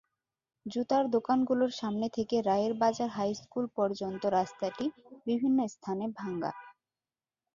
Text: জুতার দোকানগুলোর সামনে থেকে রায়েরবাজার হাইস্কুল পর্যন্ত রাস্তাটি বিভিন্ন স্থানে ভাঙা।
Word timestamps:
জুতার 0.65 1.05
দোকানগুলোর 1.09 1.71
সামনে 1.79 2.07
থেকে 2.09 2.35
রায়েরবাজার 2.41 3.09
হাইস্কুল 3.09 3.65
পর্যন্ত 3.77 4.23
রাস্তাটি 4.37 4.85
বিভিন্ন 5.27 5.59
স্থানে 5.67 6.05
ভাঙা। 6.11 6.51